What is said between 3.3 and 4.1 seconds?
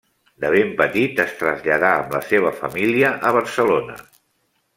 a Barcelona.